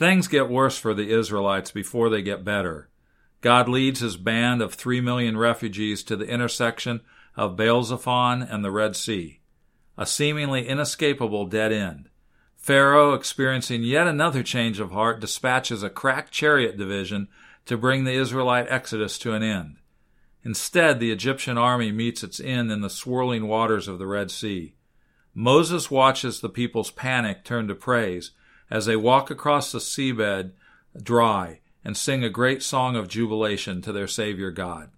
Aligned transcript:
Things 0.00 0.28
get 0.28 0.48
worse 0.48 0.78
for 0.78 0.94
the 0.94 1.10
Israelites 1.10 1.70
before 1.70 2.08
they 2.08 2.22
get 2.22 2.42
better. 2.42 2.88
God 3.42 3.68
leads 3.68 4.00
his 4.00 4.16
band 4.16 4.62
of 4.62 4.72
three 4.72 4.98
million 4.98 5.36
refugees 5.36 6.02
to 6.04 6.16
the 6.16 6.24
intersection 6.24 7.02
of 7.36 7.54
Baal 7.54 7.82
Zephon 7.82 8.40
and 8.40 8.64
the 8.64 8.70
Red 8.70 8.96
Sea, 8.96 9.42
a 9.98 10.06
seemingly 10.06 10.66
inescapable 10.66 11.44
dead 11.44 11.70
end. 11.70 12.08
Pharaoh, 12.56 13.12
experiencing 13.12 13.82
yet 13.82 14.06
another 14.06 14.42
change 14.42 14.80
of 14.80 14.90
heart, 14.90 15.20
dispatches 15.20 15.82
a 15.82 15.90
crack 15.90 16.30
chariot 16.30 16.78
division 16.78 17.28
to 17.66 17.76
bring 17.76 18.04
the 18.04 18.14
Israelite 18.14 18.68
exodus 18.70 19.18
to 19.18 19.34
an 19.34 19.42
end. 19.42 19.76
Instead, 20.42 20.98
the 20.98 21.12
Egyptian 21.12 21.58
army 21.58 21.92
meets 21.92 22.24
its 22.24 22.40
end 22.40 22.72
in 22.72 22.80
the 22.80 22.88
swirling 22.88 23.46
waters 23.46 23.86
of 23.86 23.98
the 23.98 24.06
Red 24.06 24.30
Sea. 24.30 24.76
Moses 25.34 25.90
watches 25.90 26.40
the 26.40 26.48
people's 26.48 26.90
panic 26.90 27.44
turn 27.44 27.68
to 27.68 27.74
praise 27.74 28.30
as 28.70 28.86
they 28.86 28.96
walk 28.96 29.30
across 29.30 29.72
the 29.72 29.78
seabed 29.78 30.52
dry 31.00 31.60
and 31.84 31.96
sing 31.96 32.22
a 32.22 32.30
great 32.30 32.62
song 32.62 32.96
of 32.96 33.08
jubilation 33.08 33.82
to 33.82 33.92
their 33.92 34.08
Savior 34.08 34.50
God. 34.50 34.90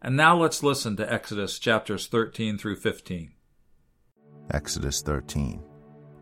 And 0.00 0.16
now 0.16 0.36
let's 0.36 0.62
listen 0.62 0.96
to 0.96 1.12
Exodus 1.12 1.58
chapters 1.58 2.06
13 2.06 2.58
through 2.58 2.76
15. 2.76 3.32
Exodus 4.50 5.02
13. 5.02 5.62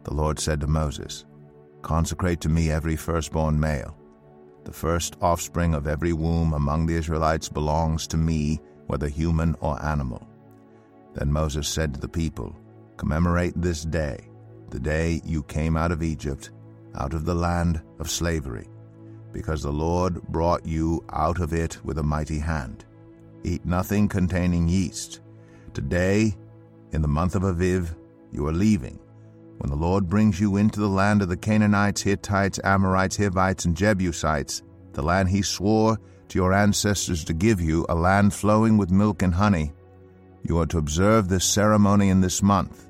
The 0.05 0.15
Lord 0.15 0.39
said 0.39 0.61
to 0.61 0.67
Moses, 0.67 1.25
Consecrate 1.83 2.41
to 2.43 2.49
me 2.49 2.71
every 2.71 2.97
firstborn 2.97 3.59
male. 3.59 3.97
The 4.65 4.73
first 4.73 5.17
offspring 5.21 5.75
of 5.75 5.89
every 5.89 6.13
womb 6.13 6.53
among 6.53 6.87
the 6.87 6.95
Israelites 6.95 7.49
belongs 7.49 8.07
to 8.09 8.17
me, 8.17 8.61
whether 8.87 9.09
human 9.09 9.57
or 9.61 9.83
animal. 9.85 10.27
Then 11.15 11.33
Moses 11.33 11.69
said 11.69 11.93
to 11.95 12.01
the 12.01 12.09
people, 12.09 12.57
Commemorate 12.97 13.55
this 13.57 13.83
day, 13.83 14.29
the 14.71 14.79
day 14.79 15.21
you 15.25 15.43
came 15.43 15.77
out 15.77 15.91
of 15.91 16.03
Egypt, 16.03 16.51
out 16.97 17.15
of 17.15 17.25
the 17.25 17.35
land 17.35 17.83
of 17.99 18.11
slavery, 18.11 18.69
because 19.33 19.63
the 19.63 19.73
Lord 19.73 20.23
brought 20.29 20.67
you 20.67 21.05
out 21.13 21.41
of 21.41 21.53
it 21.53 21.83
with 21.85 21.99
a 21.99 22.03
mighty 22.03 22.39
hand. 22.39 22.85
Eat 23.45 23.65
nothing 23.65 24.09
containing 24.09 24.69
yeast. 24.69 25.21
Today, 25.75 26.37
in 26.93 27.03
the 27.03 27.09
month 27.09 27.35
of 27.35 27.43
Aviv, 27.43 27.95
you 28.31 28.47
are 28.47 28.53
leaving. 28.53 28.99
When 29.59 29.71
the 29.71 29.77
Lord 29.77 30.09
brings 30.09 30.41
you 30.41 30.57
into 30.57 30.81
the 30.81 30.89
land 30.89 31.23
of 31.23 31.29
the 31.29 31.37
Canaanites, 31.37 32.03
Hittites, 32.03 32.61
Amorites, 32.65 33.17
Hivites, 33.17 33.65
and 33.65 33.77
Jebusites, 33.77 34.63
the 34.93 35.03
land 35.03 35.29
he 35.29 35.43
swore 35.43 35.99
to 36.29 36.39
your 36.39 36.53
ancestors 36.53 37.25
to 37.25 37.33
give 37.33 37.61
you, 37.61 37.87
a 37.89 37.95
land 37.95 38.35
flowing 38.35 38.77
with 38.77 38.91
milk 38.91 39.23
and 39.23 39.35
honey, 39.35 39.73
you 40.43 40.59
are 40.59 40.67
to 40.67 40.79
observe 40.79 41.29
this 41.29 41.45
ceremony 41.45 42.09
in 42.09 42.21
this 42.21 42.43
month. 42.43 42.87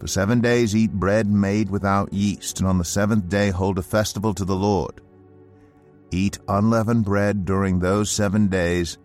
For 0.00 0.06
seven 0.06 0.40
days 0.40 0.74
eat 0.74 0.92
bread 0.92 1.30
made 1.30 1.68
without 1.68 2.12
yeast, 2.12 2.58
and 2.58 2.68
on 2.68 2.78
the 2.78 2.84
seventh 2.84 3.28
day 3.28 3.50
hold 3.50 3.78
a 3.78 3.82
festival 3.82 4.32
to 4.32 4.46
the 4.46 4.56
Lord. 4.56 5.02
Eat 6.10 6.38
unleavened 6.48 7.04
bread 7.04 7.44
during 7.44 7.78
those 7.78 8.10
seven 8.10 8.48
days. 8.48 8.96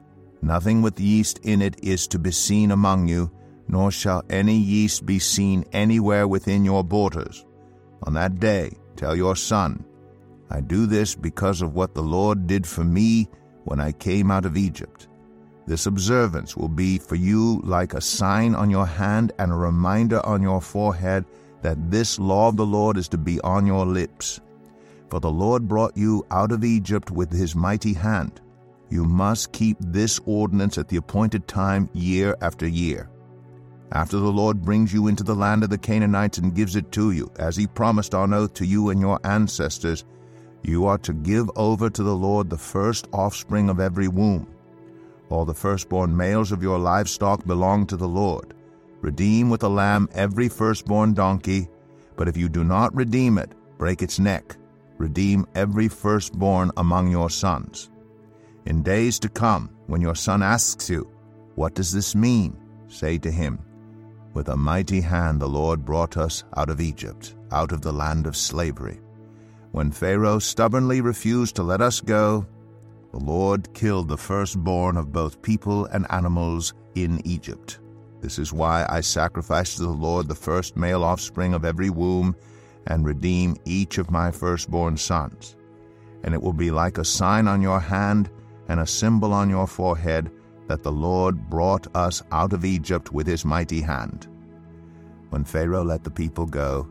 Nothing 0.41 0.81
with 0.81 0.99
yeast 0.99 1.39
in 1.39 1.61
it 1.61 1.84
is 1.84 2.07
to 2.07 2.17
be 2.17 2.31
seen 2.31 2.72
among 2.72 3.09
you, 3.09 3.29
nor 3.67 3.91
shall 3.91 4.23
any 4.29 4.55
yeast 4.55 5.05
be 5.05 5.19
seen 5.19 5.66
anywhere 5.73 6.29
within 6.29 6.63
your 6.63 6.84
borders. 6.84 7.45
On 8.03 8.13
that 8.13 8.39
day 8.39 8.72
tell 8.95 9.17
your 9.17 9.35
son, 9.35 9.84
I 10.50 10.61
do 10.61 10.85
this 10.85 11.13
because 11.13 11.61
of 11.61 11.73
what 11.73 11.94
the 11.94 12.03
Lord 12.03 12.47
did 12.47 12.66
for 12.66 12.85
me 12.85 13.28
when 13.66 13.81
I 13.81 13.91
came 13.91 14.31
out 14.31 14.45
of 14.45 14.55
Egypt. 14.55 15.09
This 15.68 15.88
observance 15.88 16.56
will 16.56 16.70
be 16.70 17.00
for 17.00 17.16
you 17.16 17.59
like 17.64 17.96
a 17.96 18.02
sign 18.02 18.53
on 18.53 18.70
your 18.70 18.86
hand 18.86 19.31
and 19.40 19.52
a 19.52 19.56
reminder 19.56 20.24
on 20.24 20.44
your 20.44 20.62
forehead 20.62 21.26
that 21.64 21.90
this 21.90 22.20
law 22.20 22.50
of 22.50 22.58
the 22.58 22.66
Lord 22.66 22.98
is 22.98 23.08
to 23.09 23.18
be 23.18 23.42
on 23.42 23.66
your 23.66 23.86
lips. 23.86 24.40
For 25.09 25.20
the 25.20 25.31
Lord 25.31 25.68
brought 25.68 25.98
you 25.98 26.24
out 26.30 26.52
of 26.52 26.64
Egypt 26.64 27.09
with 27.09 27.31
his 27.31 27.56
mighty 27.56 27.94
hand. 27.94 28.42
You 28.92 29.06
must 29.06 29.53
keep 29.53 29.78
this 29.80 30.20
ordinance 30.26 30.78
at 30.78 30.88
the 30.88 30.98
appointed 30.98 31.48
time 31.48 31.90
year 31.94 32.38
after 32.42 32.68
year. 32.68 33.09
After 33.92 34.18
the 34.18 34.32
Lord 34.32 34.62
brings 34.62 34.94
you 34.94 35.08
into 35.08 35.24
the 35.24 35.36
land 35.36 35.64
of 35.64 35.72
the 35.72 35.78
Canaanites 35.80 36.38
and 36.38 36.53
gives 36.53 36.76
it 36.76 36.92
to 36.92 37.12
you, 37.12 37.32
as 37.38 37.56
he 37.56 37.66
promised 37.66 38.14
on 38.14 38.34
oath 38.34 38.53
to 38.56 38.66
you 38.66 38.90
and 38.90 39.00
your 39.00 39.20
ancestors, 39.24 40.06
you 40.62 40.86
are 40.86 40.97
to 41.00 41.14
give 41.14 41.50
over 41.56 41.90
to 41.90 42.03
the 42.03 42.16
Lord 42.16 42.50
the 42.50 42.58
first 42.58 43.08
offspring 43.14 43.70
of 43.70 43.80
every 43.80 44.08
womb 44.08 44.47
all 45.30 45.46
the 45.46 45.53
firstborn 45.53 46.16
males 46.16 46.52
of 46.52 46.62
your 46.62 46.78
livestock 46.78 47.46
belong 47.46 47.86
to 47.88 47.97
the 47.97 48.08
Lord. 48.08 48.53
Redeem 49.02 49.50
with 49.50 49.63
a 49.63 49.69
lamb 49.69 50.09
every 50.13 50.50
firstborn 50.50 51.13
donkey, 51.13 51.68
but 52.16 52.28
if 52.28 52.38
you 52.38 52.50
do 52.50 52.63
not 52.63 52.96
redeem 52.96 53.38
it, 53.38 53.52
break 53.78 54.02
its 54.02 54.19
neck. 54.19 54.56
Redeem 54.97 55.46
every 55.56 55.88
firstborn 55.88 56.72
among 56.78 57.12
your 57.12 57.30
sons. 57.30 57.90
In 58.66 58.81
days 58.81 59.19
to 59.19 59.30
come, 59.30 59.69
when 59.88 60.02
your 60.02 60.16
son 60.16 60.41
asks 60.41 60.90
you, 60.90 61.09
What 61.56 61.75
does 61.75 61.91
this 61.91 62.16
mean? 62.16 62.58
say 62.88 63.18
to 63.19 63.30
him, 63.30 63.59
With 64.34 64.50
a 64.50 64.58
mighty 64.58 65.02
hand 65.02 65.41
the 65.41 65.50
Lord 65.50 65.85
brought 65.85 66.18
us 66.18 66.44
out 66.56 66.69
of 66.69 66.81
Egypt, 66.81 67.35
out 67.52 67.72
of 67.72 67.81
the 67.81 67.94
land 67.94 68.25
of 68.25 68.38
slavery. 68.38 69.02
When 69.72 69.91
Pharaoh 69.91 70.40
stubbornly 70.40 71.02
refused 71.02 71.56
to 71.58 71.64
let 71.64 71.81
us 71.81 72.00
go, 72.00 72.47
the 73.16 73.24
Lord 73.24 73.74
killed 73.74 74.09
the 74.09 74.18
firstborn 74.18 74.98
of 74.98 75.14
both 75.14 75.42
people 75.42 75.86
and 75.86 76.06
animals 76.09 76.74
in 76.96 77.26
Egypt. 77.26 77.80
This 78.20 78.38
is 78.38 78.52
why 78.52 78.86
I 78.90 79.00
sacrifice 79.00 79.76
to 79.76 79.84
the 79.84 79.90
Lord 79.90 80.28
the 80.28 80.36
first 80.36 80.76
male 80.76 81.02
offspring 81.02 81.53
of 81.53 81.64
every 81.64 81.90
womb, 81.90 82.36
and 82.88 83.06
redeem 83.06 83.56
each 83.64 84.00
of 84.00 84.12
my 84.12 84.31
firstborn 84.31 84.98
sons. 84.98 85.56
And 86.26 86.34
it 86.34 86.42
will 86.42 86.52
be 86.52 86.72
like 86.72 86.98
a 86.98 87.06
sign 87.06 87.48
on 87.48 87.62
your 87.62 87.80
hand 87.80 88.30
and 88.68 88.81
a 88.81 88.86
symbol 88.86 89.32
on 89.32 89.50
your 89.50 89.66
forehead 89.66 90.30
that 90.68 90.84
the 90.84 90.92
Lord 90.92 91.50
brought 91.50 91.88
us 91.96 92.22
out 92.34 92.52
of 92.52 92.66
Egypt 92.66 93.14
with 93.14 93.28
his 93.28 93.46
mighty 93.46 93.80
hand. 93.80 94.28
When 95.30 95.46
Pharaoh 95.46 95.86
let 95.86 96.03
the 96.03 96.12
people 96.12 96.47
go, 96.47 96.90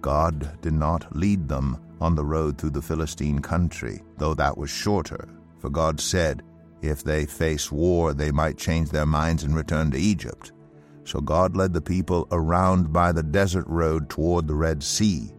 God 0.00 0.58
did 0.62 0.72
not 0.72 1.14
lead 1.14 1.46
them 1.46 1.76
on 2.00 2.14
the 2.14 2.24
road 2.24 2.56
through 2.56 2.70
the 2.70 2.80
Philistine 2.80 3.40
country, 3.40 4.00
though 4.16 4.32
that 4.32 4.56
was 4.56 4.70
shorter 4.70 5.28
for 5.58 5.70
God 5.70 6.00
said, 6.00 6.42
if 6.80 7.02
they 7.02 7.26
face 7.26 7.72
war, 7.72 8.14
they 8.14 8.30
might 8.30 8.56
change 8.56 8.90
their 8.90 9.06
minds 9.06 9.42
and 9.42 9.54
return 9.54 9.90
to 9.90 9.98
Egypt. 9.98 10.52
So 11.04 11.20
God 11.20 11.56
led 11.56 11.72
the 11.72 11.80
people 11.80 12.28
around 12.30 12.92
by 12.92 13.12
the 13.12 13.22
desert 13.22 13.66
road 13.66 14.08
toward 14.08 14.46
the 14.46 14.54
Red 14.54 14.82
Sea. 14.82 15.32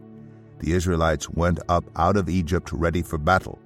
The 0.58 0.72
Israelites 0.72 1.30
went 1.30 1.60
up 1.68 1.84
out 1.96 2.16
of 2.16 2.28
Egypt 2.28 2.72
ready 2.72 3.02
for 3.02 3.18
battle. 3.18 3.58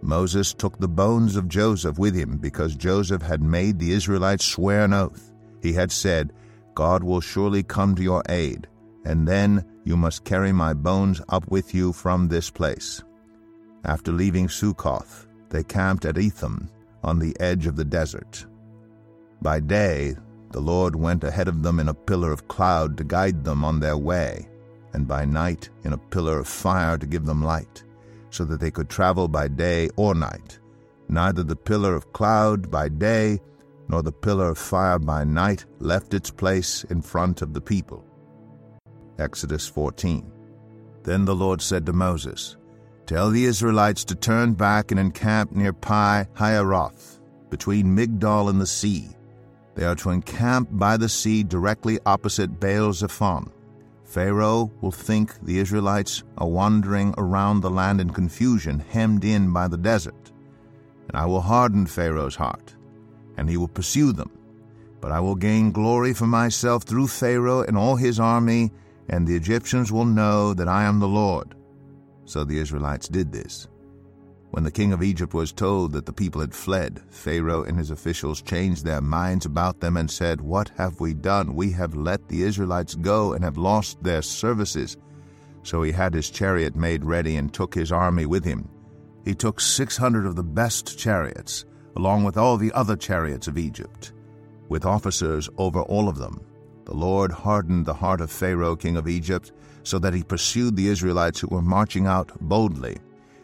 Moses 0.00 0.54
took 0.54 0.78
the 0.78 0.86
bones 0.86 1.34
of 1.34 1.48
Joseph 1.48 1.98
with 1.98 2.14
him 2.14 2.36
because 2.36 2.76
Joseph 2.76 3.22
had 3.22 3.42
made 3.42 3.78
the 3.78 3.92
Israelites 3.92 4.44
swear 4.44 4.84
an 4.84 4.92
oath. 4.92 5.32
He 5.60 5.72
had 5.72 5.90
said, 5.90 6.32
God 6.74 7.02
will 7.02 7.20
surely 7.20 7.64
come 7.64 7.96
to 7.96 8.02
your 8.02 8.22
aid, 8.28 8.68
and 9.04 9.26
then 9.26 9.64
you 9.84 9.96
must 9.96 10.24
carry 10.24 10.52
my 10.52 10.72
bones 10.72 11.20
up 11.30 11.50
with 11.50 11.74
you 11.74 11.92
from 11.92 12.28
this 12.28 12.50
place. 12.50 13.02
After 13.84 14.12
leaving 14.12 14.48
Succoth, 14.48 15.27
they 15.50 15.62
camped 15.64 16.04
at 16.04 16.18
Etham 16.18 16.68
on 17.02 17.18
the 17.18 17.38
edge 17.40 17.66
of 17.66 17.76
the 17.76 17.84
desert. 17.84 18.46
By 19.40 19.60
day, 19.60 20.16
the 20.50 20.60
Lord 20.60 20.96
went 20.96 21.24
ahead 21.24 21.48
of 21.48 21.62
them 21.62 21.78
in 21.78 21.88
a 21.88 21.94
pillar 21.94 22.32
of 22.32 22.48
cloud 22.48 22.96
to 22.96 23.04
guide 23.04 23.44
them 23.44 23.64
on 23.64 23.80
their 23.80 23.96
way, 23.96 24.48
and 24.92 25.06
by 25.06 25.24
night 25.24 25.68
in 25.84 25.92
a 25.92 25.98
pillar 25.98 26.38
of 26.38 26.48
fire 26.48 26.98
to 26.98 27.06
give 27.06 27.26
them 27.26 27.42
light, 27.42 27.84
so 28.30 28.44
that 28.44 28.60
they 28.60 28.70
could 28.70 28.88
travel 28.88 29.28
by 29.28 29.48
day 29.48 29.88
or 29.96 30.14
night. 30.14 30.58
Neither 31.08 31.42
the 31.42 31.56
pillar 31.56 31.94
of 31.94 32.12
cloud 32.12 32.70
by 32.70 32.88
day 32.88 33.40
nor 33.88 34.02
the 34.02 34.12
pillar 34.12 34.50
of 34.50 34.58
fire 34.58 34.98
by 34.98 35.24
night 35.24 35.64
left 35.78 36.12
its 36.12 36.30
place 36.30 36.84
in 36.84 37.00
front 37.00 37.40
of 37.40 37.54
the 37.54 37.60
people. 37.60 38.04
Exodus 39.18 39.66
14. 39.66 40.30
Then 41.04 41.24
the 41.24 41.34
Lord 41.34 41.62
said 41.62 41.86
to 41.86 41.92
Moses, 41.92 42.57
Tell 43.08 43.30
the 43.30 43.46
Israelites 43.46 44.04
to 44.04 44.14
turn 44.14 44.52
back 44.52 44.90
and 44.90 45.00
encamp 45.00 45.52
near 45.52 45.72
Pi 45.72 46.26
Hahiroth, 46.34 47.20
between 47.48 47.96
Migdol 47.96 48.50
and 48.50 48.60
the 48.60 48.66
sea. 48.66 49.08
They 49.74 49.86
are 49.86 49.94
to 49.94 50.10
encamp 50.10 50.68
by 50.72 50.98
the 50.98 51.08
sea 51.08 51.42
directly 51.42 51.98
opposite 52.04 52.60
Baal 52.60 52.92
Zephon. 52.92 53.50
Pharaoh 54.04 54.70
will 54.82 54.90
think 54.90 55.40
the 55.40 55.58
Israelites 55.58 56.22
are 56.36 56.48
wandering 56.48 57.14
around 57.16 57.62
the 57.62 57.70
land 57.70 58.02
in 58.02 58.10
confusion, 58.10 58.78
hemmed 58.78 59.24
in 59.24 59.54
by 59.54 59.68
the 59.68 59.78
desert. 59.78 60.30
And 61.08 61.16
I 61.16 61.24
will 61.24 61.40
harden 61.40 61.86
Pharaoh's 61.86 62.36
heart, 62.36 62.76
and 63.38 63.48
he 63.48 63.56
will 63.56 63.68
pursue 63.68 64.12
them. 64.12 64.30
But 65.00 65.12
I 65.12 65.20
will 65.20 65.34
gain 65.34 65.72
glory 65.72 66.12
for 66.12 66.26
myself 66.26 66.82
through 66.82 67.08
Pharaoh 67.08 67.62
and 67.62 67.78
all 67.78 67.96
his 67.96 68.20
army, 68.20 68.70
and 69.08 69.26
the 69.26 69.34
Egyptians 69.34 69.90
will 69.90 70.04
know 70.04 70.52
that 70.52 70.68
I 70.68 70.82
am 70.82 71.00
the 71.00 71.08
Lord. 71.08 71.54
So 72.28 72.44
the 72.44 72.58
Israelites 72.58 73.08
did 73.08 73.32
this. 73.32 73.68
When 74.50 74.62
the 74.62 74.70
king 74.70 74.92
of 74.92 75.02
Egypt 75.02 75.32
was 75.32 75.50
told 75.50 75.92
that 75.92 76.04
the 76.04 76.12
people 76.12 76.42
had 76.42 76.54
fled, 76.54 77.00
Pharaoh 77.08 77.64
and 77.64 77.78
his 77.78 77.90
officials 77.90 78.42
changed 78.42 78.84
their 78.84 79.00
minds 79.00 79.46
about 79.46 79.80
them 79.80 79.96
and 79.96 80.10
said, 80.10 80.42
What 80.42 80.70
have 80.76 81.00
we 81.00 81.14
done? 81.14 81.54
We 81.54 81.70
have 81.72 81.94
let 81.96 82.28
the 82.28 82.42
Israelites 82.42 82.94
go 82.94 83.32
and 83.32 83.42
have 83.42 83.56
lost 83.56 84.02
their 84.02 84.20
services. 84.20 84.98
So 85.62 85.82
he 85.82 85.90
had 85.90 86.12
his 86.12 86.28
chariot 86.28 86.76
made 86.76 87.02
ready 87.02 87.36
and 87.36 87.52
took 87.52 87.74
his 87.74 87.92
army 87.92 88.26
with 88.26 88.44
him. 88.44 88.68
He 89.24 89.34
took 89.34 89.58
six 89.58 89.96
hundred 89.96 90.26
of 90.26 90.36
the 90.36 90.42
best 90.42 90.98
chariots, 90.98 91.64
along 91.96 92.24
with 92.24 92.36
all 92.36 92.58
the 92.58 92.72
other 92.72 92.96
chariots 92.96 93.48
of 93.48 93.56
Egypt, 93.56 94.12
with 94.68 94.84
officers 94.84 95.48
over 95.56 95.80
all 95.80 96.10
of 96.10 96.18
them. 96.18 96.44
The 96.88 96.96
Lord 96.96 97.30
hardened 97.30 97.84
the 97.84 97.92
heart 97.92 98.22
of 98.22 98.30
Pharaoh, 98.30 98.74
king 98.74 98.96
of 98.96 99.06
Egypt, 99.06 99.52
so 99.82 99.98
that 99.98 100.14
he 100.14 100.22
pursued 100.22 100.74
the 100.74 100.88
Israelites 100.88 101.38
who 101.38 101.48
were 101.48 101.60
marching 101.60 102.06
out 102.06 102.32
boldly. 102.40 102.96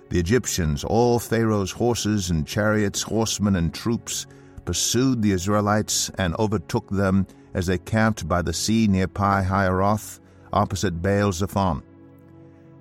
The 0.08 0.18
Egyptians, 0.18 0.82
all 0.82 1.18
Pharaoh's 1.18 1.70
horses 1.70 2.30
and 2.30 2.46
chariots, 2.46 3.02
horsemen 3.02 3.56
and 3.56 3.74
troops, 3.74 4.26
pursued 4.64 5.20
the 5.20 5.32
Israelites 5.32 6.10
and 6.16 6.34
overtook 6.38 6.88
them 6.88 7.26
as 7.52 7.66
they 7.66 7.76
camped 7.76 8.26
by 8.26 8.40
the 8.40 8.54
sea 8.54 8.86
near 8.88 9.08
Pi 9.08 9.42
Hahiroth, 9.42 10.20
opposite 10.50 11.02
Baal 11.02 11.30
Zephon. 11.30 11.82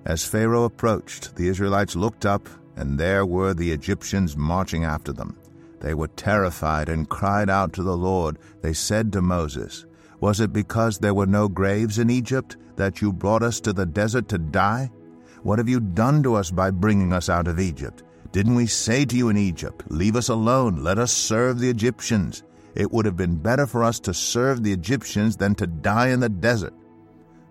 As 0.06 0.24
Pharaoh 0.24 0.64
approached, 0.64 1.36
the 1.36 1.48
Israelites 1.48 1.94
looked 1.94 2.24
up, 2.24 2.48
and 2.76 2.98
there 2.98 3.26
were 3.26 3.52
the 3.52 3.70
Egyptians 3.70 4.34
marching 4.34 4.84
after 4.84 5.12
them. 5.12 5.36
They 5.80 5.92
were 5.92 6.08
terrified 6.08 6.88
and 6.88 7.06
cried 7.06 7.50
out 7.50 7.74
to 7.74 7.82
the 7.82 7.98
Lord. 7.98 8.38
They 8.62 8.72
said 8.72 9.12
to 9.12 9.20
Moses, 9.20 9.84
Was 10.20 10.40
it 10.40 10.52
because 10.52 10.98
there 10.98 11.14
were 11.14 11.26
no 11.26 11.48
graves 11.48 11.98
in 11.98 12.10
Egypt 12.10 12.56
that 12.76 13.00
you 13.00 13.12
brought 13.12 13.42
us 13.42 13.60
to 13.60 13.72
the 13.72 13.86
desert 13.86 14.28
to 14.28 14.38
die? 14.38 14.90
What 15.42 15.58
have 15.58 15.68
you 15.68 15.80
done 15.80 16.22
to 16.22 16.34
us 16.34 16.50
by 16.50 16.70
bringing 16.70 17.12
us 17.12 17.28
out 17.28 17.48
of 17.48 17.60
Egypt? 17.60 18.02
Didn't 18.32 18.54
we 18.54 18.66
say 18.66 19.04
to 19.04 19.16
you 19.16 19.28
in 19.28 19.36
Egypt, 19.36 19.84
Leave 19.88 20.16
us 20.16 20.28
alone, 20.28 20.82
let 20.82 20.98
us 20.98 21.12
serve 21.12 21.58
the 21.58 21.70
Egyptians? 21.70 22.42
It 22.74 22.90
would 22.90 23.04
have 23.04 23.16
been 23.16 23.36
better 23.36 23.66
for 23.66 23.84
us 23.84 24.00
to 24.00 24.14
serve 24.14 24.62
the 24.62 24.72
Egyptians 24.72 25.36
than 25.36 25.54
to 25.56 25.66
die 25.66 26.08
in 26.08 26.20
the 26.20 26.28
desert. 26.28 26.74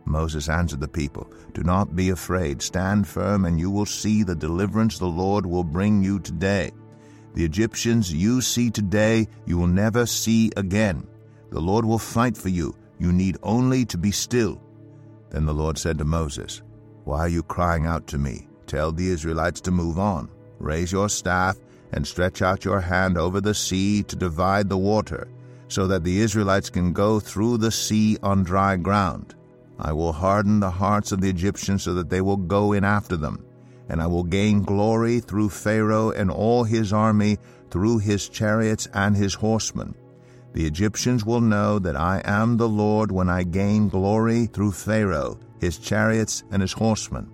Moses 0.06 0.50
answered 0.50 0.82
the 0.82 0.88
people, 0.88 1.32
Do 1.54 1.64
not 1.64 1.96
be 1.96 2.10
afraid, 2.10 2.62
stand 2.62 3.08
firm, 3.08 3.46
and 3.46 3.60
you 3.60 3.72
will 3.72 3.86
see 3.86 4.24
the 4.24 4.36
deliverance 4.36 5.00
the 5.00 5.06
Lord 5.06 5.46
will 5.46 5.64
bring 5.64 6.04
you 6.04 6.20
today. 6.20 6.72
The 7.36 7.46
Egyptians 7.46 8.14
you 8.14 8.42
see 8.42 8.70
today, 8.70 9.28
you 9.46 9.58
will 9.58 9.68
never 9.68 10.06
see 10.06 10.52
again. 10.58 11.08
The 11.54 11.62
Lord 11.62 11.86
will 11.86 12.00
fight 12.00 12.36
for 12.36 12.50
you. 12.50 12.76
You 12.98 13.14
need 13.14 13.38
only 13.44 13.86
to 13.86 13.98
be 13.98 14.10
still. 14.10 14.60
Then 15.30 15.46
the 15.46 15.54
Lord 15.54 15.78
said 15.78 16.00
to 16.00 16.04
Moses, 16.04 16.64
why 17.04 17.20
are 17.20 17.30
you 17.30 17.44
crying 17.44 17.86
out 17.86 18.08
to 18.08 18.18
me? 18.18 18.48
Tell 18.66 18.92
the 18.92 19.08
Israelites 19.08 19.62
to 19.62 19.72
move 19.72 20.00
on. 20.00 20.32
Raise 20.58 20.92
your 20.92 21.10
staff 21.10 21.58
and 21.92 22.08
stretch 22.08 22.42
out 22.42 22.66
your 22.66 22.80
hand 22.80 23.20
over 23.20 23.40
the 23.40 23.54
sea 23.54 24.02
to 24.02 24.16
divide 24.16 24.68
the 24.68 24.80
water, 24.80 25.28
so 25.68 25.86
that 25.86 26.04
the 26.04 26.22
Israelites 26.22 26.72
can 26.72 26.92
go 26.92 27.20
through 27.20 27.58
the 27.58 27.72
sea 27.72 28.18
on 28.24 28.44
dry 28.44 28.76
ground. 28.76 29.36
I 29.78 29.94
will 29.94 30.12
harden 30.12 30.60
the 30.60 30.72
hearts 30.72 31.12
of 31.12 31.22
the 31.22 31.30
Egyptians 31.30 31.84
so 31.84 31.94
that 31.94 32.10
they 32.10 32.22
will 32.22 32.38
go 32.38 32.74
in 32.74 32.84
after 32.84 33.16
them, 33.16 33.46
and 33.90 34.02
I 34.02 34.08
will 34.08 34.24
gain 34.24 34.64
glory 34.64 35.20
through 35.20 35.50
Pharaoh 35.50 36.10
and 36.10 36.32
all 36.32 36.64
his 36.64 36.92
army, 36.92 37.38
through 37.70 38.00
his 38.00 38.28
chariots 38.28 38.88
and 38.96 39.16
his 39.16 39.36
horsemen. 39.36 39.94
The 40.54 40.66
Egyptians 40.66 41.26
will 41.26 41.42
know 41.42 41.80
that 41.80 41.96
I 41.96 42.22
am 42.26 42.58
the 42.58 42.70
Lord 42.70 43.12
when 43.12 43.30
I 43.30 43.44
gain 43.44 43.90
glory 43.90 44.46
through 44.46 44.72
Pharaoh 44.72 45.40
his 45.64 45.78
chariots, 45.78 46.44
and 46.52 46.62
his 46.62 46.74
horsemen. 46.74 47.32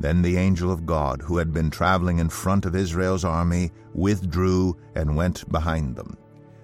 Then 0.00 0.20
the 0.20 0.36
angel 0.36 0.72
of 0.72 0.84
God, 0.84 1.22
who 1.22 1.36
had 1.36 1.52
been 1.52 1.70
traveling 1.70 2.18
in 2.18 2.28
front 2.28 2.66
of 2.66 2.74
Israel's 2.74 3.24
army, 3.24 3.70
withdrew 3.94 4.76
and 4.96 5.16
went 5.16 5.50
behind 5.52 5.94
them. 5.94 6.16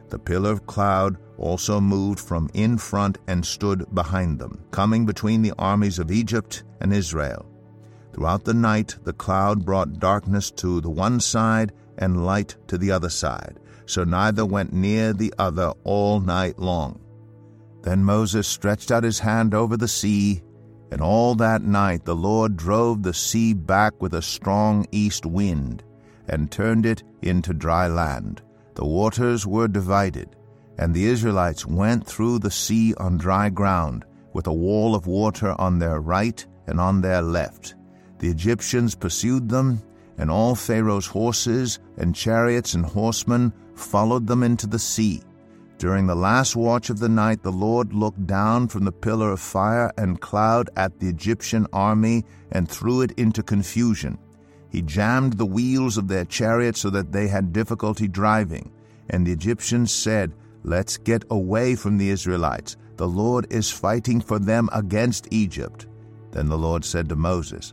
The 0.08 0.18
pillar 0.18 0.50
of 0.50 0.66
cloud 0.66 1.18
also 1.36 1.80
moved 1.80 2.18
from 2.18 2.50
in 2.52 2.78
front 2.78 3.18
and 3.28 3.46
stood 3.46 3.86
behind 3.94 4.40
them, 4.40 4.58
coming 4.72 5.06
between 5.06 5.42
the 5.42 5.54
armies 5.56 6.00
of 6.00 6.10
Egypt 6.10 6.64
and 6.80 6.92
Israel. 6.92 7.46
Throughout 8.12 8.44
the 8.44 8.54
night 8.54 8.96
the 9.04 9.12
cloud 9.12 9.64
brought 9.64 10.00
darkness 10.00 10.50
to 10.62 10.80
the 10.80 10.90
one 10.90 11.20
side 11.20 11.72
and 11.98 12.26
light 12.26 12.56
to 12.66 12.76
the 12.76 12.90
other 12.90 13.10
side, 13.10 13.57
so 13.88 14.04
neither 14.04 14.44
went 14.44 14.72
near 14.72 15.12
the 15.14 15.32
other 15.38 15.72
all 15.82 16.20
night 16.20 16.58
long. 16.58 17.00
Then 17.82 18.04
Moses 18.04 18.46
stretched 18.46 18.90
out 18.90 19.02
his 19.02 19.18
hand 19.18 19.54
over 19.54 19.76
the 19.76 19.88
sea, 19.88 20.42
and 20.92 21.00
all 21.00 21.34
that 21.36 21.62
night 21.62 22.04
the 22.04 22.14
Lord 22.14 22.56
drove 22.56 23.02
the 23.02 23.14
sea 23.14 23.54
back 23.54 24.00
with 24.00 24.12
a 24.12 24.22
strong 24.22 24.86
east 24.92 25.24
wind, 25.24 25.82
and 26.28 26.50
turned 26.50 26.84
it 26.84 27.02
into 27.22 27.54
dry 27.54 27.88
land. 27.88 28.42
The 28.74 28.84
waters 28.84 29.46
were 29.46 29.68
divided, 29.68 30.36
and 30.76 30.92
the 30.92 31.06
Israelites 31.06 31.66
went 31.66 32.06
through 32.06 32.40
the 32.40 32.50
sea 32.50 32.94
on 32.98 33.16
dry 33.16 33.48
ground, 33.48 34.04
with 34.34 34.46
a 34.46 34.52
wall 34.52 34.94
of 34.94 35.06
water 35.06 35.58
on 35.58 35.78
their 35.78 36.00
right 36.00 36.44
and 36.66 36.78
on 36.78 37.00
their 37.00 37.22
left. 37.22 37.74
The 38.18 38.28
Egyptians 38.28 38.94
pursued 38.94 39.48
them, 39.48 39.82
and 40.18 40.30
all 40.30 40.54
Pharaoh's 40.54 41.06
horses 41.06 41.78
and 41.96 42.14
chariots 42.14 42.74
and 42.74 42.84
horsemen 42.84 43.52
followed 43.78 44.26
them 44.26 44.42
into 44.42 44.66
the 44.66 44.78
sea. 44.78 45.22
During 45.78 46.08
the 46.08 46.16
last 46.16 46.56
watch 46.56 46.90
of 46.90 46.98
the 46.98 47.08
night, 47.08 47.42
the 47.42 47.52
Lord 47.52 47.92
looked 47.92 48.26
down 48.26 48.66
from 48.66 48.84
the 48.84 48.92
pillar 48.92 49.30
of 49.30 49.40
fire 49.40 49.92
and 49.96 50.20
cloud 50.20 50.70
at 50.76 50.98
the 50.98 51.08
Egyptian 51.08 51.66
army 51.72 52.24
and 52.50 52.68
threw 52.68 53.02
it 53.02 53.12
into 53.12 53.44
confusion. 53.44 54.18
He 54.70 54.82
jammed 54.82 55.34
the 55.34 55.46
wheels 55.46 55.96
of 55.96 56.08
their 56.08 56.24
chariots 56.24 56.80
so 56.80 56.90
that 56.90 57.12
they 57.12 57.28
had 57.28 57.52
difficulty 57.52 58.08
driving. 58.08 58.72
And 59.10 59.26
the 59.26 59.32
Egyptians 59.32 59.92
said, 59.92 60.34
Let's 60.64 60.96
get 60.96 61.24
away 61.30 61.76
from 61.76 61.96
the 61.96 62.10
Israelites. 62.10 62.76
The 62.96 63.08
Lord 63.08 63.46
is 63.50 63.70
fighting 63.70 64.20
for 64.20 64.40
them 64.40 64.68
against 64.72 65.28
Egypt. 65.30 65.86
Then 66.32 66.48
the 66.48 66.58
Lord 66.58 66.84
said 66.84 67.08
to 67.08 67.16
Moses, 67.16 67.72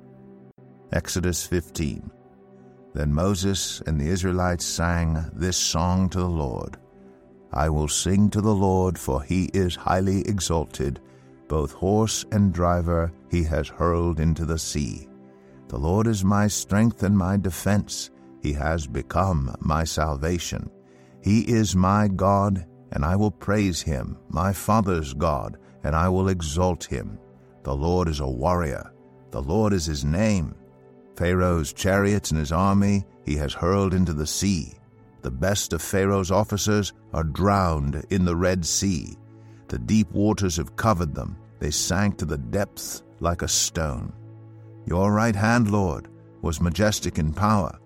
Exodus 0.93 1.47
15 1.47 2.11
Then 2.93 3.13
Moses 3.13 3.81
and 3.87 3.99
the 3.99 4.09
Israelites 4.09 4.65
sang 4.65 5.31
this 5.33 5.55
song 5.55 6.09
to 6.09 6.19
the 6.19 6.27
Lord. 6.27 6.75
I 7.53 7.69
will 7.69 7.87
sing 7.87 8.29
to 8.31 8.41
the 8.41 8.53
Lord, 8.53 8.99
for 8.99 9.23
he 9.23 9.45
is 9.53 9.73
highly 9.73 10.19
exalted. 10.27 10.99
Both 11.47 11.71
horse 11.71 12.25
and 12.33 12.53
driver 12.53 13.13
he 13.29 13.41
has 13.43 13.69
hurled 13.69 14.19
into 14.19 14.43
the 14.43 14.59
sea. 14.59 15.07
The 15.69 15.77
Lord 15.77 16.07
is 16.07 16.25
my 16.25 16.47
strength 16.47 17.03
and 17.03 17.17
my 17.17 17.37
defense. 17.37 18.11
He 18.41 18.51
has 18.53 18.85
become 18.85 19.55
my 19.61 19.85
salvation. 19.85 20.69
He 21.23 21.41
is 21.41 21.73
my 21.73 22.09
God, 22.09 22.65
and 22.91 23.05
I 23.05 23.15
will 23.15 23.31
praise 23.31 23.81
him, 23.81 24.17
my 24.27 24.51
father's 24.51 25.13
God, 25.13 25.57
and 25.85 25.95
I 25.95 26.09
will 26.09 26.27
exalt 26.27 26.83
him. 26.83 27.17
The 27.63 27.75
Lord 27.75 28.09
is 28.09 28.19
a 28.19 28.27
warrior. 28.27 28.91
The 29.29 29.41
Lord 29.41 29.71
is 29.71 29.85
his 29.85 30.03
name. 30.03 30.55
Pharaoh's 31.15 31.73
chariots 31.73 32.31
and 32.31 32.39
his 32.39 32.51
army 32.51 33.05
he 33.25 33.35
has 33.35 33.53
hurled 33.53 33.93
into 33.93 34.13
the 34.13 34.27
sea. 34.27 34.73
The 35.21 35.31
best 35.31 35.73
of 35.73 35.81
Pharaoh's 35.81 36.31
officers 36.31 36.93
are 37.13 37.23
drowned 37.23 38.03
in 38.09 38.25
the 38.25 38.35
Red 38.35 38.65
Sea. 38.65 39.15
The 39.67 39.79
deep 39.79 40.11
waters 40.11 40.57
have 40.57 40.75
covered 40.75 41.13
them. 41.13 41.37
They 41.59 41.71
sank 41.71 42.17
to 42.17 42.25
the 42.25 42.37
depths 42.37 43.03
like 43.19 43.43
a 43.43 43.47
stone. 43.47 44.11
Your 44.85 45.13
right 45.13 45.35
hand, 45.35 45.69
Lord, 45.69 46.07
was 46.41 46.59
majestic 46.59 47.19
in 47.19 47.33
power. 47.33 47.77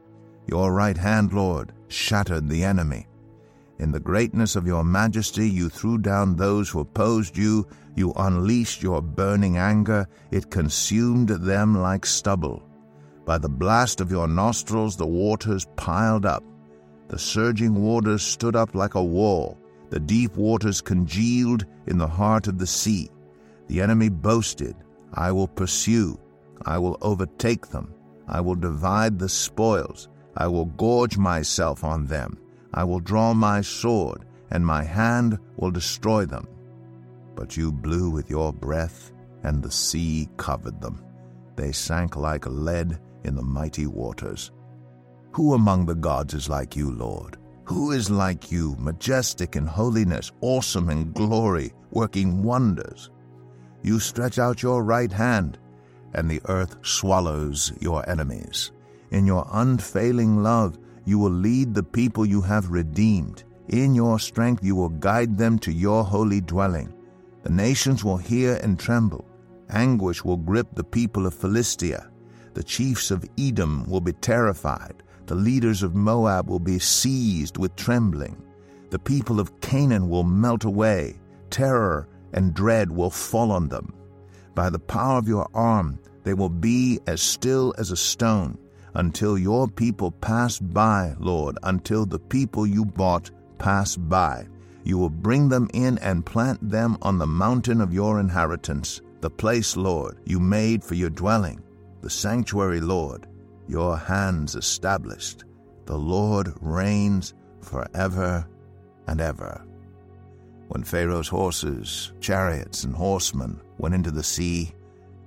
Your 0.47 0.73
right 0.73 0.97
hand, 0.97 1.33
Lord, 1.33 1.73
shattered 1.89 2.47
the 2.47 2.63
enemy. 2.63 3.07
In 3.79 3.91
the 3.91 3.99
greatness 3.99 4.55
of 4.55 4.65
your 4.65 4.85
majesty, 4.85 5.49
you 5.49 5.67
threw 5.67 5.97
down 5.97 6.35
those 6.35 6.69
who 6.69 6.79
opposed 6.79 7.37
you. 7.37 7.67
You 7.95 8.13
unleashed 8.15 8.81
your 8.81 9.01
burning 9.01 9.57
anger. 9.57 10.07
It 10.31 10.49
consumed 10.49 11.29
them 11.29 11.77
like 11.77 12.05
stubble. 12.05 12.63
By 13.25 13.39
the 13.39 13.49
blast 13.49 14.01
of 14.01 14.11
your 14.11 14.27
nostrils, 14.27 14.97
the 14.97 15.07
waters 15.07 15.65
piled 15.75 16.27
up. 16.27 16.43
The 17.07 17.17
surging 17.17 17.81
waters 17.81 18.21
stood 18.21 18.55
up 18.55 18.75
like 18.75 18.93
a 18.93 19.03
wall. 19.03 19.57
The 19.89 19.99
deep 19.99 20.35
waters 20.35 20.79
congealed 20.79 21.65
in 21.87 21.97
the 21.97 22.07
heart 22.07 22.47
of 22.47 22.59
the 22.59 22.67
sea. 22.67 23.09
The 23.67 23.81
enemy 23.81 24.09
boasted, 24.09 24.75
I 25.13 25.31
will 25.31 25.47
pursue. 25.47 26.19
I 26.65 26.77
will 26.77 26.97
overtake 27.01 27.67
them. 27.67 27.93
I 28.27 28.41
will 28.41 28.55
divide 28.55 29.17
the 29.17 29.29
spoils. 29.29 30.07
I 30.37 30.47
will 30.47 30.65
gorge 30.65 31.17
myself 31.17 31.83
on 31.83 32.05
them. 32.05 32.37
I 32.73 32.83
will 32.83 32.99
draw 32.99 33.33
my 33.33 33.61
sword, 33.61 34.25
and 34.51 34.65
my 34.65 34.83
hand 34.83 35.39
will 35.57 35.71
destroy 35.71 36.25
them. 36.25 36.47
But 37.35 37.57
you 37.57 37.71
blew 37.71 38.09
with 38.09 38.29
your 38.29 38.53
breath, 38.53 39.11
and 39.43 39.63
the 39.63 39.71
sea 39.71 40.29
covered 40.37 40.81
them. 40.81 41.03
They 41.55 41.71
sank 41.71 42.15
like 42.15 42.45
lead 42.45 42.99
in 43.25 43.35
the 43.35 43.43
mighty 43.43 43.87
waters. 43.87 44.51
Who 45.31 45.53
among 45.53 45.85
the 45.85 45.95
gods 45.95 46.33
is 46.33 46.47
like 46.47 46.75
you, 46.75 46.91
Lord? 46.91 47.37
Who 47.65 47.91
is 47.91 48.09
like 48.09 48.51
you, 48.51 48.75
majestic 48.79 49.55
in 49.55 49.65
holiness, 49.65 50.31
awesome 50.41 50.89
in 50.89 51.11
glory, 51.11 51.73
working 51.91 52.43
wonders? 52.43 53.09
You 53.81 53.99
stretch 53.99 54.39
out 54.39 54.63
your 54.63 54.83
right 54.83 55.11
hand, 55.11 55.57
and 56.13 56.29
the 56.29 56.41
earth 56.45 56.77
swallows 56.83 57.73
your 57.81 58.07
enemies. 58.09 58.71
In 59.11 59.25
your 59.25 59.47
unfailing 59.51 60.41
love, 60.41 60.77
you 61.05 61.19
will 61.19 61.31
lead 61.31 61.73
the 61.73 61.83
people 61.83 62.25
you 62.25 62.41
have 62.41 62.69
redeemed. 62.69 63.43
In 63.69 63.95
your 63.95 64.19
strength, 64.19 64.63
you 64.63 64.75
will 64.75 64.89
guide 64.89 65.37
them 65.37 65.59
to 65.59 65.71
your 65.71 66.03
holy 66.03 66.41
dwelling. 66.41 66.93
The 67.43 67.51
nations 67.51 68.03
will 68.03 68.17
hear 68.17 68.59
and 68.63 68.79
tremble. 68.79 69.25
Anguish 69.69 70.23
will 70.23 70.37
grip 70.37 70.67
the 70.73 70.83
people 70.83 71.25
of 71.25 71.33
Philistia. 71.33 72.09
The 72.55 72.63
chiefs 72.63 73.11
of 73.11 73.25
Edom 73.37 73.85
will 73.87 74.01
be 74.01 74.13
terrified. 74.13 75.03
The 75.25 75.35
leaders 75.35 75.83
of 75.83 75.93
Moab 75.93 76.49
will 76.49 76.59
be 76.59 76.79
seized 76.79 77.57
with 77.57 77.75
trembling. 77.75 78.41
The 78.91 78.99
people 78.99 79.39
of 79.39 79.59
Canaan 79.59 80.07
will 80.09 80.23
melt 80.23 80.63
away. 80.63 81.19
Terror 81.49 82.07
and 82.33 82.53
dread 82.53 82.89
will 82.91 83.09
fall 83.09 83.51
on 83.51 83.67
them. 83.67 83.93
By 84.55 84.69
the 84.69 84.79
power 84.79 85.17
of 85.17 85.27
your 85.27 85.49
arm, 85.53 85.99
they 86.23 86.33
will 86.33 86.49
be 86.49 86.99
as 87.07 87.21
still 87.21 87.73
as 87.77 87.91
a 87.91 87.97
stone 87.97 88.57
until 88.93 89.37
your 89.37 89.67
people 89.67 90.11
pass 90.11 90.57
by, 90.57 91.13
Lord, 91.19 91.57
until 91.63 92.05
the 92.05 92.19
people 92.19 92.65
you 92.65 92.85
bought 92.85 93.31
pass 93.57 93.97
by. 93.97 94.47
You 94.85 94.97
will 94.97 95.09
bring 95.09 95.49
them 95.49 95.69
in 95.73 95.97
and 95.97 96.25
plant 96.25 96.69
them 96.69 96.97
on 97.01 97.17
the 97.17 97.27
mountain 97.27 97.81
of 97.81 97.93
your 97.93 98.19
inheritance, 98.19 99.01
the 99.21 99.29
place, 99.29 99.75
Lord, 99.75 100.19
you 100.25 100.39
made 100.39 100.83
for 100.83 100.95
your 100.95 101.09
dwelling, 101.09 101.61
the 102.05 102.09
sanctuary, 102.11 102.79
Lord, 102.79 103.25
your 103.67 103.97
hands 103.97 104.53
established. 104.53 105.43
The 105.87 105.97
Lord 105.97 106.53
reigns 106.61 107.33
forever 107.61 108.47
and 109.07 109.19
ever. 109.19 109.65
When 110.67 110.83
Pharaoh's 110.83 111.27
horses, 111.27 112.13
chariots, 112.19 112.83
and 112.83 112.95
horsemen 112.95 113.59
went 113.79 113.95
into 113.95 114.11
the 114.11 114.21
sea, 114.21 114.75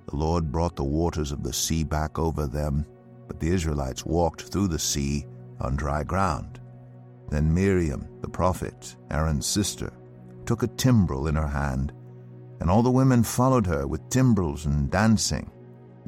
the 0.08 0.14
Lord 0.14 0.52
brought 0.52 0.76
the 0.76 0.84
waters 0.84 1.32
of 1.32 1.42
the 1.42 1.52
sea 1.52 1.82
back 1.82 2.16
over 2.16 2.46
them 2.46 2.86
but 3.26 3.40
the 3.40 3.50
Israelites 3.50 4.06
walked 4.06 4.42
through 4.42 4.68
the 4.68 4.78
sea 4.78 5.26
on 5.60 5.74
dry 5.74 6.04
ground. 6.04 6.60
Then 7.28 7.52
Miriam, 7.52 8.08
the 8.20 8.28
prophet, 8.28 8.94
Aaron's 9.10 9.46
sister, 9.46 9.92
took 10.46 10.62
a 10.62 10.68
timbrel 10.68 11.26
in 11.26 11.34
her 11.34 11.48
hand, 11.48 11.92
and 12.60 12.70
all 12.70 12.84
the 12.84 12.90
women 12.90 13.24
followed 13.24 13.66
her 13.66 13.84
with 13.88 14.08
timbrels 14.10 14.64
and 14.64 14.88
dancing. 14.92 15.50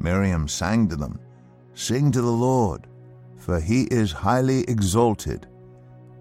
Miriam 0.01 0.47
sang 0.47 0.87
to 0.89 0.95
them, 0.95 1.19
Sing 1.73 2.11
to 2.11 2.21
the 2.21 2.31
Lord, 2.31 2.87
for 3.37 3.59
he 3.59 3.83
is 3.83 4.11
highly 4.11 4.61
exalted. 4.63 5.47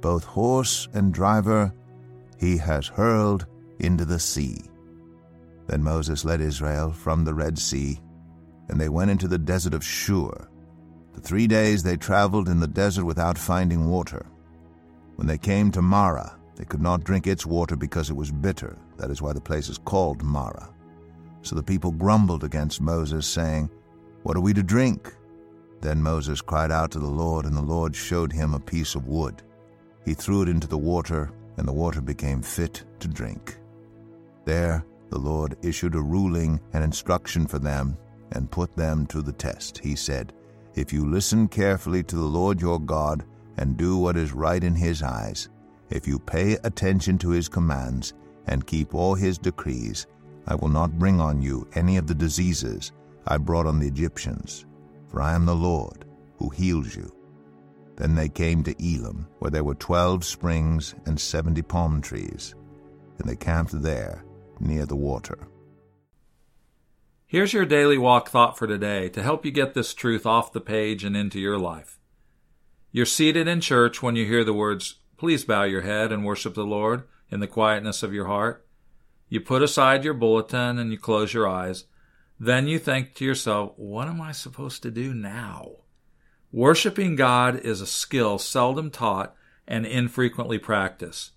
Both 0.01 0.25
horse 0.25 0.89
and 0.95 1.13
driver 1.13 1.73
he 2.39 2.57
has 2.57 2.87
hurled 2.87 3.47
into 3.79 4.05
the 4.05 4.19
sea. 4.19 4.63
Then 5.67 5.83
Moses 5.83 6.25
led 6.25 6.41
Israel 6.41 6.91
from 6.93 7.25
the 7.25 7.35
Red 7.35 7.59
Sea, 7.59 8.01
and 8.69 8.81
they 8.81 8.89
went 8.89 9.11
into 9.11 9.29
the 9.29 9.39
desert 9.39 9.75
of 9.75 9.85
Shur. 9.85 10.49
For 11.13 11.21
three 11.21 11.47
days 11.47 11.83
they 11.83 11.97
traveled 11.97 12.49
in 12.49 12.61
the 12.61 12.67
desert 12.67 13.05
without 13.05 13.37
finding 13.37 13.89
water. 13.89 14.27
When 15.17 15.27
they 15.27 15.39
came 15.39 15.71
to 15.73 15.83
Marah, 15.83 16.37
they 16.57 16.65
could 16.65 16.81
not 16.81 17.05
drink 17.05 17.27
its 17.27 17.45
water 17.45 17.77
because 17.77 18.11
it 18.11 18.17
was 18.17 18.31
bitter. 18.31 18.79
That 18.97 19.11
is 19.11 19.21
why 19.21 19.33
the 19.33 19.41
place 19.41 19.69
is 19.69 19.79
called 19.79 20.23
Marah. 20.23 20.71
So 21.43 21.57
the 21.57 21.63
people 21.63 21.91
grumbled 21.91 22.45
against 22.45 22.81
Moses, 22.81 23.27
saying, 23.27 23.71
What 24.23 24.37
are 24.37 24.41
we 24.41 24.53
to 24.55 24.63
drink? 24.63 25.15
Then 25.81 26.03
Moses 26.03 26.41
cried 26.41 26.71
out 26.71 26.91
to 26.93 26.99
the 26.99 27.07
Lord, 27.07 27.47
and 27.47 27.57
the 27.57 27.63
Lord 27.63 27.97
showed 27.97 28.33
him 28.33 28.55
a 28.55 28.61
piece 28.61 28.95
of 28.95 29.07
wood. 29.07 29.43
He 30.05 30.15
threw 30.15 30.43
it 30.43 30.49
into 30.49 30.69
the 30.69 30.79
water, 30.79 31.33
and 31.57 31.67
the 31.67 31.73
water 31.73 32.01
became 32.01 32.43
fit 32.43 32.85
to 33.01 33.09
drink. 33.09 33.59
There 34.45 34.85
the 35.11 35.19
Lord 35.19 35.57
issued 35.63 35.95
a 35.95 36.01
ruling 36.01 36.61
and 36.73 36.85
instruction 36.85 37.47
for 37.47 37.59
them 37.59 37.97
and 38.33 38.51
put 38.51 38.77
them 38.77 39.07
to 39.07 39.23
the 39.23 39.33
test. 39.33 39.79
He 39.79 39.97
said, 39.97 40.33
if 40.75 40.93
you 40.93 41.05
listen 41.05 41.49
carefully 41.49 42.03
to 42.05 42.17
the 42.17 42.23
Lord 42.23 42.61
your 42.61 42.79
God 42.79 43.25
and 43.57 43.77
do 43.77 43.99
what 43.99 44.17
is 44.17 44.33
right 44.33 44.63
in 44.63 44.75
his 44.75 45.03
eyes, 45.03 45.49
if 45.91 46.07
you 46.07 46.19
pay 46.19 46.53
attention 46.63 47.19
to 47.19 47.31
his 47.31 47.49
commands 47.49 48.15
and 48.47 48.67
keep 48.67 48.95
all 48.95 49.15
his 49.15 49.37
decrees, 49.37 50.07
I 50.47 50.55
will 50.55 50.69
not 50.69 50.99
bring 50.99 51.21
on 51.21 51.43
you 51.43 51.69
any 51.75 51.97
of 51.97 52.07
the 52.07 52.15
diseases 52.15 52.93
I 53.27 53.37
brought 53.37 53.67
on 53.67 53.79
the 53.79 53.89
Egyptians, 53.89 54.67
for 55.09 55.21
I 55.21 55.35
am 55.35 55.47
the 55.47 55.55
Lord 55.55 56.05
who 56.39 56.49
heals 56.51 56.97
you. 56.97 57.15
Then 57.97 58.15
they 58.15 58.29
came 58.29 58.63
to 58.65 58.75
Elim, 58.83 59.27
where 59.39 59.51
there 59.51 59.65
were 59.65 59.75
twelve 59.75 60.25
springs 60.25 60.95
and 61.07 61.21
seventy 61.21 61.63
palm 61.63 62.01
trees, 62.01 62.55
and 63.19 63.29
they 63.29 63.37
camped 63.37 63.83
there 63.83 64.25
near 64.59 64.87
the 64.87 64.97
water. 64.97 65.47
Here's 67.27 67.53
your 67.53 67.67
daily 67.67 67.99
walk 67.99 68.29
thought 68.29 68.59
for 68.59 68.67
today 68.67 69.09
to 69.11 69.23
help 69.23 69.45
you 69.45 69.53
get 69.53 69.75
this 69.75 69.95
truth 69.95 70.27
off 70.27 70.53
the 70.53 70.61
page 70.61 71.05
and 71.05 71.17
into 71.17 71.39
your 71.39 71.59
life. 71.59 72.01
You're 72.91 73.07
seated 73.07 73.47
in 73.47 73.61
church 73.61 74.03
when 74.03 74.17
you 74.17 74.27
hear 74.27 74.43
the 74.43 74.53
words, 74.53 74.97
Please 75.17 75.45
bow 75.45 75.65
your 75.65 75.83
head 75.83 76.13
and 76.13 76.25
worship 76.25 76.55
the 76.55 76.65
Lord 76.65 77.03
in 77.31 77.41
the 77.41 77.47
quietness 77.47 78.03
of 78.03 78.15
your 78.15 78.27
heart. 78.27 78.67
You 79.31 79.41
put 79.41 79.63
aside 79.63 80.05
your 80.05 80.13
bulletin 80.13 80.79
and 80.79 80.91
you 80.91 80.99
close 80.99 81.33
your 81.33 81.49
eyes. 81.49 81.85
Then 82.39 82.67
you 82.67 82.79
think 82.79 83.15
to 83.15 83.25
yourself, 83.25 83.73
What 83.77 84.09
am 84.09 84.21
I 84.21 84.33
supposed 84.33 84.83
to 84.83 84.91
do 84.91 85.15
now? 85.15 85.77
Worshipping 86.53 87.15
God 87.15 87.61
is 87.61 87.81
a 87.81 87.87
skill 87.87 88.39
seldom 88.39 88.91
taught 88.91 89.35
and 89.69 89.87
infrequently 89.87 90.59
practiced. 90.59 91.31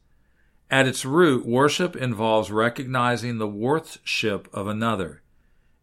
At 0.72 0.88
its 0.88 1.06
root, 1.06 1.46
worship 1.46 1.96
involves 1.96 2.50
recognizing 2.50 3.38
the 3.38 3.48
worthship 3.48 4.48
of 4.52 4.66
another. 4.68 5.22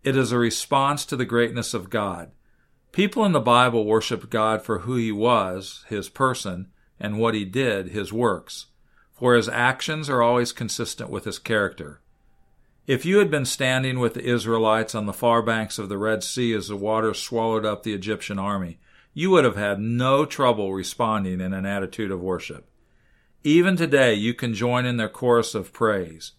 It 0.02 0.16
is 0.16 0.32
a 0.32 0.38
response 0.38 1.06
to 1.06 1.16
the 1.16 1.24
greatness 1.24 1.74
of 1.74 1.90
God. 1.90 2.32
People 2.90 3.24
in 3.24 3.30
the 3.30 3.38
Bible 3.38 3.84
worshiped 3.84 4.30
God 4.30 4.62
for 4.62 4.80
who 4.80 4.96
he 4.96 5.12
was, 5.12 5.84
his 5.88 6.08
person, 6.08 6.72
and 6.98 7.20
what 7.20 7.34
he 7.34 7.44
did, 7.44 7.90
his 7.90 8.12
works, 8.12 8.66
for 9.20 9.34
his 9.34 9.50
actions 9.50 10.08
are 10.08 10.22
always 10.22 10.50
consistent 10.50 11.10
with 11.10 11.26
his 11.26 11.38
character. 11.38 12.00
If 12.86 13.04
you 13.04 13.18
had 13.18 13.30
been 13.30 13.44
standing 13.44 14.00
with 14.00 14.14
the 14.14 14.24
Israelites 14.24 14.94
on 14.94 15.04
the 15.04 15.12
far 15.12 15.42
banks 15.42 15.78
of 15.78 15.90
the 15.90 15.98
Red 15.98 16.24
Sea 16.24 16.54
as 16.54 16.68
the 16.68 16.76
waters 16.76 17.20
swallowed 17.20 17.66
up 17.66 17.82
the 17.82 17.92
Egyptian 17.92 18.38
army, 18.38 18.78
you 19.12 19.30
would 19.30 19.44
have 19.44 19.56
had 19.56 19.78
no 19.78 20.24
trouble 20.24 20.72
responding 20.72 21.38
in 21.38 21.52
an 21.52 21.66
attitude 21.66 22.10
of 22.10 22.22
worship. 22.22 22.70
Even 23.44 23.76
today, 23.76 24.14
you 24.14 24.32
can 24.32 24.54
join 24.54 24.86
in 24.86 24.96
their 24.96 25.08
chorus 25.08 25.54
of 25.54 25.74
praise. 25.74 26.32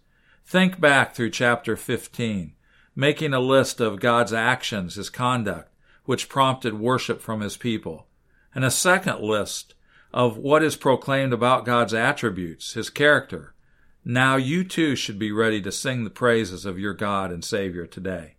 Think 0.43 0.79
back 0.79 1.13
through 1.13 1.29
chapter 1.29 1.77
15 1.77 2.53
making 2.95 3.33
a 3.33 3.39
list 3.39 3.79
of 3.79 3.99
God's 3.99 4.33
actions, 4.33 4.95
his 4.95 5.09
conduct, 5.09 5.71
which 6.05 6.27
prompted 6.27 6.79
worship 6.79 7.21
from 7.21 7.41
his 7.41 7.55
people, 7.55 8.07
and 8.55 8.65
a 8.65 8.71
second 8.71 9.21
list 9.21 9.75
of 10.13 10.37
what 10.37 10.63
is 10.63 10.75
proclaimed 10.75 11.33
about 11.33 11.65
God's 11.65 11.93
attributes, 11.93 12.73
his 12.73 12.89
character. 12.89 13.53
Now 14.03 14.35
you 14.35 14.63
too 14.63 14.95
should 14.95 15.19
be 15.19 15.31
ready 15.31 15.61
to 15.61 15.71
sing 15.71 16.03
the 16.03 16.09
praises 16.09 16.65
of 16.65 16.79
your 16.79 16.93
God 16.93 17.31
and 17.31 17.43
Savior 17.43 17.85
today. 17.85 18.35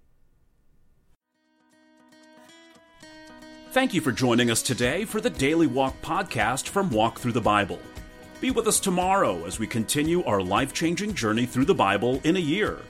Thank 3.70 3.94
you 3.94 4.02
for 4.02 4.12
joining 4.12 4.50
us 4.50 4.60
today 4.60 5.06
for 5.06 5.20
the 5.20 5.30
Daily 5.30 5.66
Walk 5.66 5.94
podcast 6.02 6.68
from 6.68 6.90
Walk 6.90 7.18
Thru 7.18 7.32
the 7.32 7.40
Bible. 7.40 7.78
Be 8.38 8.50
with 8.50 8.66
us 8.66 8.80
tomorrow 8.80 9.46
as 9.46 9.58
we 9.58 9.66
continue 9.66 10.22
our 10.24 10.42
life 10.42 10.74
changing 10.74 11.14
journey 11.14 11.46
through 11.46 11.64
the 11.64 11.74
Bible 11.74 12.20
in 12.24 12.36
a 12.36 12.40
year. 12.40 12.80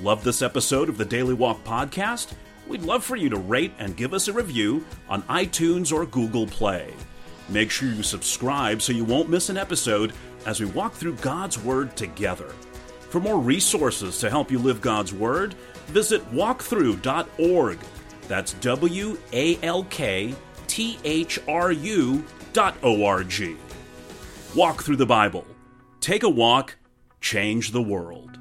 Love 0.00 0.24
this 0.24 0.40
episode 0.40 0.88
of 0.88 0.96
the 0.96 1.04
Daily 1.04 1.34
Walk 1.34 1.62
podcast? 1.64 2.32
We'd 2.66 2.82
love 2.82 3.04
for 3.04 3.16
you 3.16 3.28
to 3.28 3.36
rate 3.36 3.72
and 3.78 3.96
give 3.96 4.14
us 4.14 4.28
a 4.28 4.32
review 4.32 4.86
on 5.10 5.22
iTunes 5.24 5.92
or 5.92 6.06
Google 6.06 6.46
Play. 6.46 6.94
Make 7.48 7.70
sure 7.70 7.88
you 7.88 8.02
subscribe 8.02 8.80
so 8.80 8.92
you 8.92 9.04
won't 9.04 9.28
miss 9.28 9.48
an 9.48 9.56
episode 9.56 10.12
as 10.46 10.60
we 10.60 10.66
walk 10.66 10.94
through 10.94 11.16
God's 11.16 11.58
Word 11.58 11.96
together. 11.96 12.48
For 13.10 13.20
more 13.20 13.38
resources 13.38 14.18
to 14.20 14.30
help 14.30 14.50
you 14.50 14.58
live 14.58 14.80
God's 14.80 15.12
Word, 15.12 15.54
visit 15.86 16.22
walkthru.org. 16.32 17.78
That's 18.28 18.54
W 18.54 19.18
A 19.32 19.58
L 19.62 19.84
K 19.84 20.34
T 20.66 20.98
H 21.04 21.38
R 21.46 21.72
U 21.72 22.24
dot 22.52 22.74
O 22.82 23.04
R 23.04 23.22
G. 23.22 23.56
Walk 24.54 24.82
Thru 24.82 24.96
the 24.96 25.06
Bible. 25.06 25.44
Take 26.00 26.22
a 26.22 26.28
walk, 26.28 26.76
change 27.20 27.72
the 27.72 27.82
world. 27.82 28.38